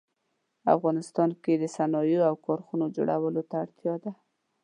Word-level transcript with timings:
افغانستان 0.75 1.29
کې 1.43 1.53
د 1.57 1.63
صنایعو 1.75 2.27
او 2.29 2.35
کارخانو 2.45 2.85
جوړولو 2.95 3.41
ته 3.49 3.55
اړتیا 3.63 3.93
ده 4.03 4.11